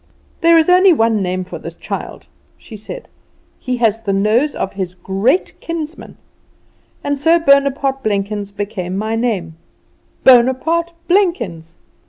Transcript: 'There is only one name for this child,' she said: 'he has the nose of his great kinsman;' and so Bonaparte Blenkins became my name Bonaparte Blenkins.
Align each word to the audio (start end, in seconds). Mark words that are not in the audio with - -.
'There 0.39 0.57
is 0.57 0.67
only 0.67 0.91
one 0.91 1.21
name 1.21 1.43
for 1.43 1.59
this 1.59 1.75
child,' 1.75 2.25
she 2.57 2.75
said: 2.75 3.07
'he 3.59 3.77
has 3.77 4.01
the 4.01 4.11
nose 4.11 4.55
of 4.55 4.73
his 4.73 4.95
great 4.95 5.53
kinsman;' 5.59 6.17
and 7.03 7.19
so 7.19 7.37
Bonaparte 7.37 8.01
Blenkins 8.01 8.49
became 8.49 8.97
my 8.97 9.15
name 9.15 9.57
Bonaparte 10.23 10.93
Blenkins. 11.07 11.77